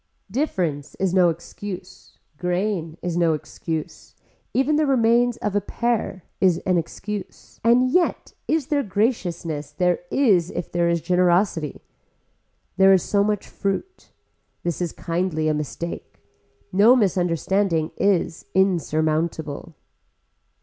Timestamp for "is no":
0.95-1.29, 3.03-3.33